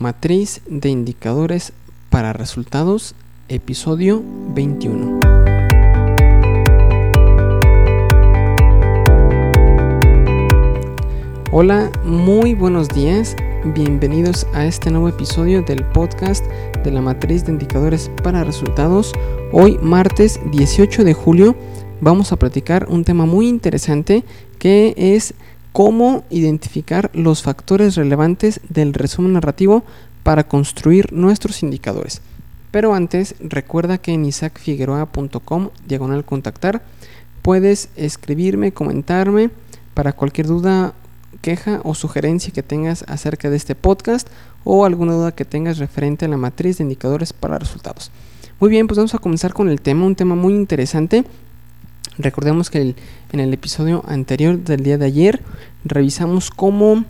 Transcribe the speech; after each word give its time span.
Matriz 0.00 0.62
de 0.66 0.88
indicadores 0.88 1.74
para 2.08 2.32
resultados, 2.32 3.14
episodio 3.50 4.22
21. 4.54 5.20
Hola, 11.52 11.92
muy 12.02 12.54
buenos 12.54 12.88
días. 12.88 13.36
Bienvenidos 13.74 14.46
a 14.54 14.64
este 14.64 14.90
nuevo 14.90 15.10
episodio 15.10 15.60
del 15.60 15.84
podcast 15.84 16.46
de 16.82 16.90
la 16.90 17.02
matriz 17.02 17.44
de 17.44 17.52
indicadores 17.52 18.10
para 18.22 18.42
resultados. 18.42 19.12
Hoy, 19.52 19.76
martes 19.82 20.40
18 20.50 21.04
de 21.04 21.12
julio, 21.12 21.54
vamos 22.00 22.32
a 22.32 22.36
platicar 22.36 22.86
un 22.88 23.04
tema 23.04 23.26
muy 23.26 23.48
interesante 23.48 24.24
que 24.58 24.94
es 24.96 25.34
cómo 25.72 26.24
identificar 26.30 27.10
los 27.14 27.42
factores 27.42 27.96
relevantes 27.96 28.60
del 28.68 28.94
resumen 28.94 29.34
narrativo 29.34 29.84
para 30.22 30.44
construir 30.44 31.12
nuestros 31.12 31.62
indicadores. 31.62 32.20
Pero 32.70 32.94
antes, 32.94 33.34
recuerda 33.40 33.98
que 33.98 34.12
en 34.12 34.24
isaacfigueroa.com, 34.24 35.70
diagonal 35.86 36.24
contactar, 36.24 36.82
puedes 37.42 37.88
escribirme, 37.96 38.72
comentarme 38.72 39.50
para 39.94 40.12
cualquier 40.12 40.46
duda, 40.46 40.94
queja 41.40 41.80
o 41.84 41.94
sugerencia 41.94 42.52
que 42.52 42.62
tengas 42.62 43.04
acerca 43.08 43.50
de 43.50 43.56
este 43.56 43.74
podcast 43.74 44.28
o 44.64 44.84
alguna 44.84 45.14
duda 45.14 45.32
que 45.32 45.44
tengas 45.44 45.78
referente 45.78 46.26
a 46.26 46.28
la 46.28 46.36
matriz 46.36 46.78
de 46.78 46.84
indicadores 46.84 47.32
para 47.32 47.58
resultados. 47.58 48.10
Muy 48.60 48.70
bien, 48.70 48.86
pues 48.86 48.98
vamos 48.98 49.14
a 49.14 49.18
comenzar 49.18 49.54
con 49.54 49.68
el 49.68 49.80
tema, 49.80 50.04
un 50.04 50.14
tema 50.14 50.34
muy 50.34 50.54
interesante 50.54 51.24
Recordemos 52.20 52.68
que 52.68 52.94
en 53.32 53.40
el 53.40 53.54
episodio 53.54 54.04
anterior 54.06 54.58
del 54.58 54.82
día 54.82 54.98
de 54.98 55.06
ayer 55.06 55.40
revisamos 55.84 56.50
cómo, 56.50 57.04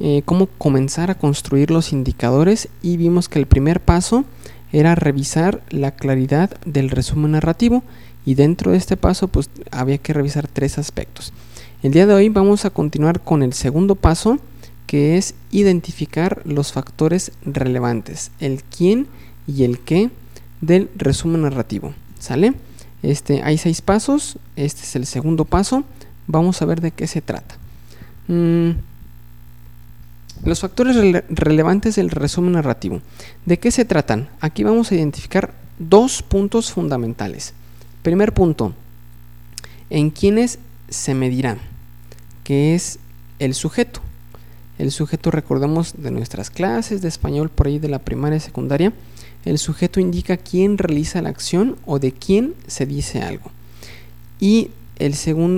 eh, 0.00 0.22
cómo 0.24 0.46
comenzar 0.46 1.10
a 1.10 1.14
construir 1.14 1.70
los 1.70 1.92
indicadores 1.92 2.68
y 2.82 2.96
vimos 2.96 3.28
que 3.28 3.38
el 3.38 3.46
primer 3.46 3.80
paso 3.80 4.24
era 4.72 4.96
revisar 4.96 5.62
la 5.70 5.92
claridad 5.92 6.50
del 6.64 6.90
resumen 6.90 7.32
narrativo 7.32 7.84
y 8.26 8.34
dentro 8.34 8.72
de 8.72 8.78
este 8.78 8.96
paso 8.96 9.28
pues 9.28 9.50
había 9.70 9.98
que 9.98 10.12
revisar 10.12 10.48
tres 10.48 10.78
aspectos. 10.78 11.32
El 11.82 11.92
día 11.92 12.06
de 12.06 12.14
hoy 12.14 12.28
vamos 12.28 12.64
a 12.64 12.70
continuar 12.70 13.20
con 13.20 13.42
el 13.42 13.52
segundo 13.52 13.94
paso 13.94 14.38
que 14.86 15.16
es 15.16 15.34
identificar 15.52 16.42
los 16.44 16.72
factores 16.72 17.30
relevantes, 17.44 18.32
el 18.40 18.64
quién 18.64 19.06
y 19.46 19.62
el 19.62 19.78
qué 19.78 20.10
del 20.60 20.90
resumen 20.96 21.42
narrativo. 21.42 21.94
¿Sale? 22.18 22.54
Este, 23.02 23.42
hay 23.42 23.58
seis 23.58 23.80
pasos, 23.80 24.38
este 24.56 24.82
es 24.82 24.96
el 24.96 25.06
segundo 25.06 25.44
paso, 25.44 25.84
vamos 26.26 26.60
a 26.60 26.66
ver 26.66 26.80
de 26.80 26.90
qué 26.90 27.06
se 27.06 27.22
trata. 27.22 27.56
Mm, 28.28 28.70
los 30.44 30.60
factores 30.60 30.96
relevantes 31.28 31.96
del 31.96 32.10
resumen 32.10 32.52
narrativo. 32.52 33.02
¿De 33.44 33.58
qué 33.58 33.70
se 33.70 33.84
tratan? 33.84 34.28
Aquí 34.40 34.64
vamos 34.64 34.90
a 34.90 34.94
identificar 34.94 35.54
dos 35.78 36.22
puntos 36.22 36.72
fundamentales. 36.72 37.52
Primer 38.02 38.32
punto, 38.32 38.74
en 39.90 40.10
quiénes 40.10 40.58
se 40.88 41.14
medirá, 41.14 41.58
que 42.44 42.74
es 42.74 42.98
el 43.38 43.54
sujeto. 43.54 44.00
El 44.80 44.92
sujeto, 44.92 45.30
recordemos 45.30 45.92
de 45.98 46.10
nuestras 46.10 46.48
clases 46.48 47.02
de 47.02 47.08
español 47.08 47.50
por 47.50 47.66
ahí 47.66 47.78
de 47.78 47.90
la 47.90 47.98
primaria 47.98 48.38
y 48.38 48.40
secundaria, 48.40 48.94
el 49.44 49.58
sujeto 49.58 50.00
indica 50.00 50.38
quién 50.38 50.78
realiza 50.78 51.20
la 51.20 51.28
acción 51.28 51.76
o 51.84 51.98
de 51.98 52.12
quién 52.12 52.54
se 52.66 52.86
dice 52.86 53.20
algo. 53.20 53.50
Y 54.40 54.70
el 54.96 55.12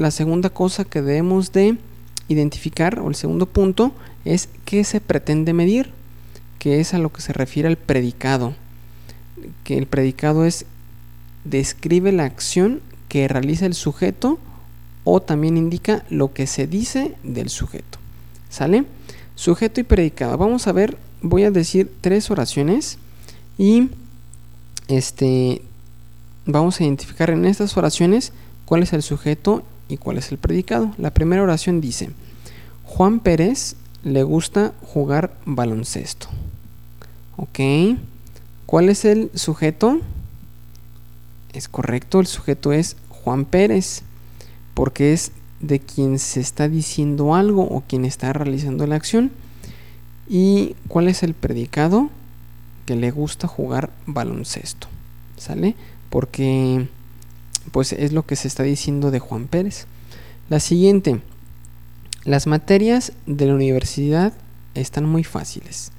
la 0.00 0.10
segunda 0.10 0.50
cosa 0.50 0.84
que 0.84 1.00
debemos 1.00 1.52
de 1.52 1.78
identificar, 2.26 2.98
o 2.98 3.08
el 3.08 3.14
segundo 3.14 3.46
punto, 3.46 3.92
es 4.24 4.48
qué 4.64 4.82
se 4.82 5.00
pretende 5.00 5.52
medir, 5.52 5.90
que 6.58 6.80
es 6.80 6.92
a 6.92 6.98
lo 6.98 7.12
que 7.12 7.22
se 7.22 7.32
refiere 7.32 7.68
al 7.68 7.76
predicado. 7.76 8.54
Que 9.62 9.78
el 9.78 9.86
predicado 9.86 10.44
es 10.44 10.66
describe 11.44 12.10
la 12.10 12.24
acción 12.24 12.80
que 13.08 13.28
realiza 13.28 13.66
el 13.66 13.74
sujeto 13.74 14.40
o 15.04 15.22
también 15.22 15.56
indica 15.56 16.04
lo 16.10 16.32
que 16.32 16.48
se 16.48 16.66
dice 16.66 17.14
del 17.22 17.48
sujeto. 17.48 18.03
¿Sale? 18.54 18.84
Sujeto 19.34 19.80
y 19.80 19.82
predicado. 19.82 20.38
Vamos 20.38 20.68
a 20.68 20.72
ver, 20.72 20.96
voy 21.22 21.42
a 21.42 21.50
decir 21.50 21.90
tres 22.00 22.30
oraciones 22.30 22.98
y 23.58 23.90
este, 24.86 25.60
vamos 26.46 26.78
a 26.78 26.84
identificar 26.84 27.30
en 27.30 27.46
estas 27.46 27.76
oraciones 27.76 28.32
cuál 28.64 28.84
es 28.84 28.92
el 28.92 29.02
sujeto 29.02 29.64
y 29.88 29.96
cuál 29.96 30.18
es 30.18 30.30
el 30.30 30.38
predicado. 30.38 30.94
La 30.98 31.10
primera 31.10 31.42
oración 31.42 31.80
dice, 31.80 32.10
Juan 32.84 33.18
Pérez 33.18 33.74
le 34.04 34.22
gusta 34.22 34.72
jugar 34.82 35.34
baloncesto. 35.44 36.28
Ok. 37.36 37.58
¿Cuál 38.66 38.88
es 38.88 39.04
el 39.04 39.32
sujeto? 39.34 39.98
Es 41.52 41.66
correcto, 41.66 42.20
el 42.20 42.28
sujeto 42.28 42.72
es 42.72 42.96
Juan 43.08 43.46
Pérez, 43.46 44.02
porque 44.74 45.12
es 45.12 45.32
de 45.66 45.80
quien 45.80 46.18
se 46.18 46.40
está 46.40 46.68
diciendo 46.68 47.34
algo 47.34 47.62
o 47.62 47.82
quien 47.86 48.04
está 48.04 48.32
realizando 48.32 48.86
la 48.86 48.96
acción. 48.96 49.30
¿Y 50.28 50.76
cuál 50.88 51.08
es 51.08 51.22
el 51.22 51.34
predicado? 51.34 52.10
que 52.84 52.96
le 52.96 53.10
gusta 53.10 53.48
jugar 53.48 53.90
baloncesto, 54.06 54.88
¿sale? 55.36 55.74
Porque 56.10 56.88
pues 57.72 57.92
es 57.92 58.12
lo 58.12 58.26
que 58.26 58.36
se 58.36 58.48
está 58.48 58.62
diciendo 58.62 59.10
de 59.10 59.18
Juan 59.18 59.46
Pérez. 59.46 59.86
La 60.48 60.60
siguiente, 60.60 61.20
las 62.24 62.46
materias 62.46 63.12
de 63.26 63.46
la 63.46 63.54
universidad 63.54 64.32
están 64.74 65.06
muy 65.06 65.24
fáciles. 65.24 65.92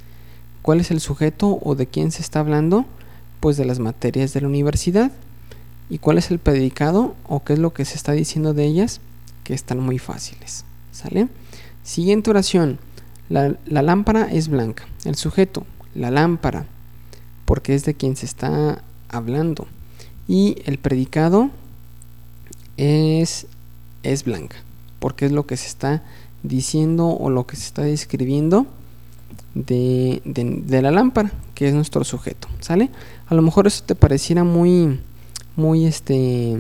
¿Cuál 0.61 0.79
es 0.79 0.91
el 0.91 0.99
sujeto 0.99 1.59
o 1.61 1.75
de 1.75 1.87
quién 1.87 2.11
se 2.11 2.21
está 2.21 2.39
hablando? 2.39 2.85
Pues 3.39 3.57
de 3.57 3.65
las 3.65 3.79
materias 3.79 4.33
de 4.33 4.41
la 4.41 4.47
universidad. 4.47 5.11
¿Y 5.89 5.99
cuál 5.99 6.17
es 6.17 6.31
el 6.31 6.39
predicado 6.39 7.15
o 7.27 7.43
qué 7.43 7.53
es 7.53 7.59
lo 7.59 7.73
que 7.73 7.85
se 7.85 7.95
está 7.95 8.13
diciendo 8.13 8.53
de 8.53 8.65
ellas? 8.65 9.01
Que 9.45 9.53
están 9.53 9.79
muy 9.79 9.97
fáciles. 9.97 10.65
¿Sale? 10.91 11.29
Siguiente 11.83 12.29
oración. 12.29 12.79
La, 13.29 13.55
la 13.65 13.81
lámpara 13.81 14.29
es 14.29 14.49
blanca. 14.49 14.83
El 15.05 15.15
sujeto, 15.15 15.65
la 15.93 16.11
lámpara 16.11 16.65
porque 17.45 17.75
es 17.75 17.85
de 17.85 17.93
quien 17.93 18.15
se 18.15 18.25
está 18.25 18.81
hablando. 19.07 19.67
Y 20.27 20.57
el 20.65 20.79
predicado 20.79 21.51
es, 22.77 23.47
es 24.03 24.23
blanca, 24.25 24.57
porque 24.99 25.27
es 25.27 25.31
lo 25.31 25.45
que 25.45 25.55
se 25.55 25.67
está 25.67 26.03
diciendo 26.43 27.07
o 27.07 27.29
lo 27.29 27.47
que 27.47 27.55
se 27.55 27.65
está 27.65 27.83
describiendo 27.83 28.65
de, 29.53 30.21
de, 30.25 30.81
la 30.81 30.91
lámpara, 30.91 31.31
que 31.53 31.67
es 31.67 31.73
nuestro 31.73 32.03
sujeto, 32.03 32.47
¿sale? 32.59 32.89
A 33.27 33.35
lo 33.35 33.41
mejor 33.41 33.67
eso 33.67 33.83
te 33.85 33.95
pareciera 33.95 34.43
muy, 34.43 34.99
muy, 35.55 35.85
este, 35.85 36.57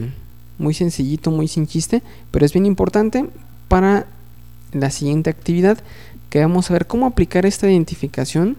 muy 0.57 0.73
sencillito, 0.73 1.31
muy 1.31 1.47
sin 1.47 1.67
chiste, 1.67 2.01
pero 2.31 2.45
es 2.45 2.53
bien 2.53 2.65
importante 2.65 3.25
para 3.67 4.07
la 4.71 4.89
siguiente 4.91 5.29
actividad 5.29 5.79
que 6.29 6.41
vamos 6.41 6.69
a 6.69 6.73
ver 6.73 6.87
cómo 6.87 7.05
aplicar 7.05 7.45
esta 7.45 7.69
identificación 7.69 8.57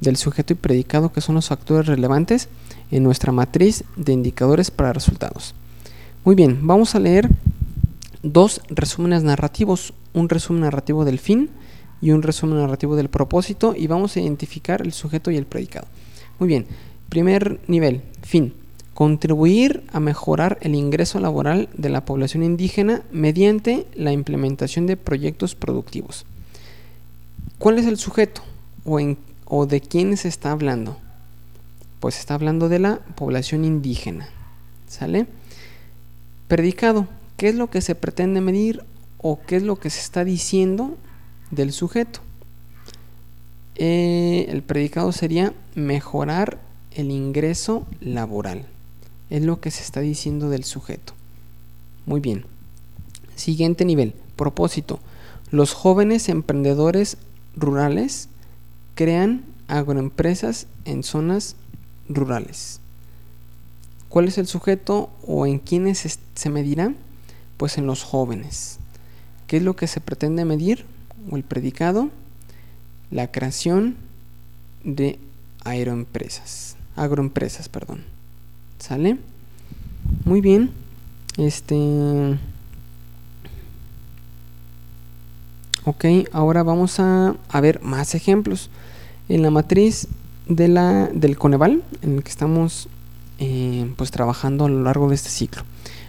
del 0.00 0.16
sujeto 0.16 0.52
y 0.52 0.56
predicado 0.56 1.12
que 1.12 1.20
son 1.20 1.34
los 1.34 1.48
factores 1.48 1.86
relevantes 1.86 2.48
en 2.90 3.02
nuestra 3.02 3.32
matriz 3.32 3.84
de 3.96 4.12
indicadores 4.12 4.70
para 4.70 4.92
resultados. 4.92 5.54
Muy 6.24 6.34
bien, 6.34 6.66
vamos 6.66 6.94
a 6.94 7.00
leer 7.00 7.28
dos 8.22 8.60
resúmenes 8.68 9.22
narrativos, 9.22 9.92
un 10.12 10.28
resumen 10.28 10.62
narrativo 10.62 11.04
del 11.04 11.18
fin 11.18 11.50
y 12.00 12.10
un 12.10 12.22
resumen 12.22 12.58
narrativo 12.58 12.96
del 12.96 13.08
propósito 13.08 13.74
y 13.76 13.86
vamos 13.86 14.16
a 14.16 14.20
identificar 14.20 14.82
el 14.82 14.92
sujeto 14.92 15.30
y 15.30 15.36
el 15.36 15.46
predicado. 15.46 15.86
Muy 16.38 16.48
bien, 16.48 16.66
primer 17.08 17.60
nivel, 17.66 18.02
fin. 18.22 18.54
Contribuir 18.98 19.84
a 19.92 20.00
mejorar 20.00 20.58
el 20.60 20.74
ingreso 20.74 21.20
laboral 21.20 21.68
de 21.72 21.88
la 21.88 22.04
población 22.04 22.42
indígena 22.42 23.02
mediante 23.12 23.86
la 23.94 24.10
implementación 24.10 24.88
de 24.88 24.96
proyectos 24.96 25.54
productivos. 25.54 26.26
¿Cuál 27.60 27.78
es 27.78 27.86
el 27.86 27.96
sujeto 27.96 28.42
o 28.84 28.98
en 28.98 29.16
¿O 29.50 29.64
de 29.64 29.80
quién 29.80 30.16
se 30.18 30.28
está 30.28 30.52
hablando? 30.52 30.98
Pues 32.00 32.18
está 32.18 32.34
hablando 32.34 32.68
de 32.68 32.80
la 32.80 32.98
población 33.14 33.64
indígena. 33.64 34.28
¿Sale? 34.86 35.26
Predicado. 36.48 37.08
¿Qué 37.38 37.48
es 37.48 37.54
lo 37.54 37.70
que 37.70 37.80
se 37.80 37.94
pretende 37.94 38.42
medir 38.42 38.82
o 39.16 39.40
qué 39.46 39.56
es 39.56 39.62
lo 39.62 39.76
que 39.76 39.88
se 39.88 40.00
está 40.00 40.24
diciendo 40.24 40.98
del 41.50 41.72
sujeto? 41.72 42.20
Eh, 43.76 44.46
el 44.50 44.62
predicado 44.62 45.12
sería 45.12 45.54
mejorar 45.74 46.58
el 46.90 47.10
ingreso 47.10 47.86
laboral. 48.00 48.66
Es 49.30 49.42
lo 49.42 49.60
que 49.60 49.70
se 49.70 49.82
está 49.82 50.00
diciendo 50.00 50.48
del 50.50 50.64
sujeto. 50.64 51.12
Muy 52.06 52.20
bien. 52.20 52.44
Siguiente 53.36 53.84
nivel. 53.84 54.14
Propósito. 54.36 55.00
Los 55.50 55.72
jóvenes 55.72 56.28
emprendedores 56.28 57.16
rurales 57.56 58.28
crean 58.94 59.44
agroempresas 59.68 60.66
en 60.84 61.02
zonas 61.02 61.56
rurales. 62.08 62.80
¿Cuál 64.08 64.28
es 64.28 64.38
el 64.38 64.46
sujeto 64.46 65.10
o 65.26 65.46
en 65.46 65.58
quiénes 65.58 66.18
se 66.34 66.50
medirá? 66.50 66.94
Pues 67.58 67.76
en 67.76 67.86
los 67.86 68.02
jóvenes. 68.02 68.78
¿Qué 69.46 69.58
es 69.58 69.62
lo 69.62 69.76
que 69.76 69.86
se 69.86 70.00
pretende 70.00 70.44
medir? 70.44 70.86
O 71.30 71.36
el 71.36 71.42
predicado, 71.42 72.10
la 73.10 73.30
creación 73.30 73.96
de 74.84 75.18
aeroempresas, 75.64 76.76
agroempresas, 76.96 77.68
perdón. 77.68 78.04
¿Sale? 78.78 79.18
Muy 80.24 80.40
bien. 80.40 80.70
Este 81.36 82.38
Ok, 85.88 86.04
ahora 86.32 86.62
vamos 86.62 87.00
a, 87.00 87.34
ver 87.62 87.80
más 87.82 88.14
ejemplos. 88.14 88.68
En 89.30 89.40
la 89.40 89.50
matriz 89.50 90.06
de 90.46 90.68
la, 90.68 91.06
del 91.06 91.38
Coneval, 91.38 91.82
en 92.02 92.16
el 92.16 92.22
que 92.22 92.28
estamos 92.28 92.88
eh, 93.38 93.90
pues 93.96 94.10
trabajando 94.10 94.66
a 94.66 94.68
lo 94.68 94.82
largo 94.82 95.08
de 95.08 95.14
este 95.14 95.30
ciclo. 95.30 95.62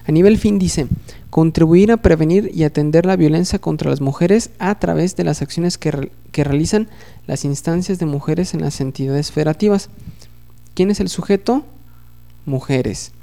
A 0.06 0.12
nivel 0.12 0.38
fin 0.38 0.60
dice, 0.60 0.88
contribuir 1.30 1.94
a 1.94 1.98
prevenir 1.98 2.52
y 2.54 2.66
atender 2.66 3.06
la 3.06 3.16
violencia 3.16 3.60
contra 3.60 3.90
las 3.90 4.02
mujeres 4.02 4.50
a 4.60 4.78
través 4.80 5.16
de 5.16 5.24
las 5.24 5.42
acciones 5.42 5.78
que, 5.78 6.12
que 6.34 6.44
realizan 6.44 6.90
las 7.26 7.46
instancias 7.46 8.00
de 8.00 8.06
mujeres 8.06 8.54
en 8.54 8.60
las 8.60 8.82
entidades 8.82 9.32
federativas. 9.32 9.90
¿Quién 10.74 10.92
es 10.92 11.00
el 11.00 11.08
sujeto? 11.08 11.64
Mujeres. 12.50 13.14